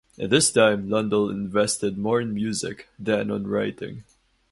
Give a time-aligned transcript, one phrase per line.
[0.19, 4.03] At this time Lundell invested more in music than on writing.